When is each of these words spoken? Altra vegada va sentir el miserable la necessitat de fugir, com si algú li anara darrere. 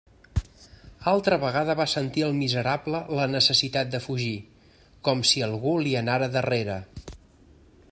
Altra 1.09 1.37
vegada 1.43 1.75
va 1.79 1.85
sentir 1.91 2.23
el 2.27 2.33
miserable 2.39 3.01
la 3.19 3.27
necessitat 3.35 3.93
de 3.97 4.01
fugir, 4.07 4.33
com 5.09 5.23
si 5.33 5.47
algú 5.51 5.77
li 5.85 5.97
anara 6.05 6.33
darrere. 6.39 6.83